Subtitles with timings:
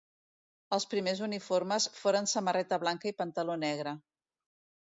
[0.77, 3.97] Els primers uniformes foren samarreta blanca i pantaló negre.